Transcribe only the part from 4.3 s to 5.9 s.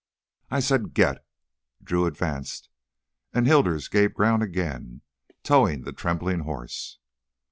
again, towing